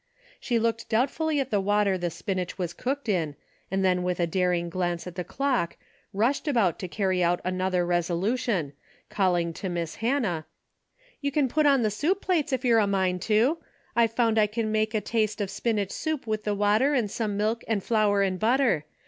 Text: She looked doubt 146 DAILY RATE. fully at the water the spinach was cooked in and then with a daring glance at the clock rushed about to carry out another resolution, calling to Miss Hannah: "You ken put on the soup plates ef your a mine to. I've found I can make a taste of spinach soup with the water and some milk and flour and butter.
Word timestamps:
She 0.39 0.57
looked 0.57 0.89
doubt 0.89 1.11
146 1.11 1.15
DAILY 1.15 1.37
RATE. 1.37 1.37
fully 1.37 1.39
at 1.41 1.51
the 1.51 1.61
water 1.91 1.95
the 1.95 2.09
spinach 2.09 2.57
was 2.57 2.73
cooked 2.73 3.07
in 3.07 3.35
and 3.69 3.85
then 3.85 4.01
with 4.01 4.19
a 4.19 4.25
daring 4.25 4.67
glance 4.67 5.05
at 5.05 5.13
the 5.13 5.23
clock 5.23 5.77
rushed 6.11 6.47
about 6.47 6.79
to 6.79 6.87
carry 6.87 7.23
out 7.23 7.39
another 7.45 7.85
resolution, 7.85 8.73
calling 9.11 9.53
to 9.53 9.69
Miss 9.69 9.97
Hannah: 9.97 10.47
"You 11.21 11.31
ken 11.31 11.47
put 11.47 11.67
on 11.67 11.83
the 11.83 11.91
soup 11.91 12.19
plates 12.19 12.51
ef 12.51 12.65
your 12.65 12.79
a 12.79 12.87
mine 12.87 13.19
to. 13.29 13.59
I've 13.95 14.13
found 14.15 14.39
I 14.39 14.47
can 14.47 14.71
make 14.71 14.95
a 14.95 15.01
taste 15.01 15.39
of 15.39 15.51
spinach 15.51 15.91
soup 15.91 16.25
with 16.25 16.45
the 16.45 16.55
water 16.55 16.95
and 16.95 17.11
some 17.11 17.37
milk 17.37 17.63
and 17.67 17.83
flour 17.83 18.23
and 18.23 18.39
butter. 18.39 18.85